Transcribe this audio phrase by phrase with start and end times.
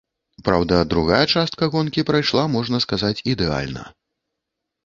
[0.45, 3.83] Праўда, другая частка гонкі прайшла, можна сказаць, ідэальна.